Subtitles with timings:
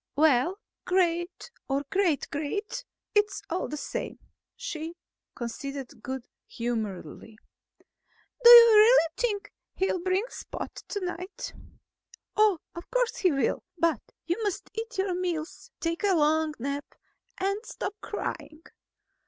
[0.15, 4.17] "Well, great or great great, it's all the same,"
[4.55, 4.95] she
[5.35, 7.37] conceded good humoredly.
[8.43, 11.53] "Do you really think he'll bring Spot tonight?"
[12.35, 13.61] "Of course he will.
[13.77, 16.95] But you must eat your meals, take a long nap,
[17.39, 18.63] and stop crying."